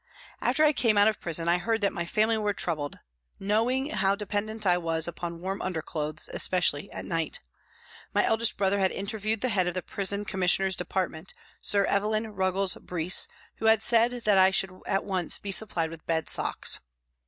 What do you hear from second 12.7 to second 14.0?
Brise, who had